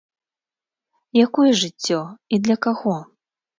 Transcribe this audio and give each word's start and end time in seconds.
Якое 1.25 1.51
жыццё 1.61 2.01
і 2.01 2.35
для 2.49 2.57
каго? 2.67 2.97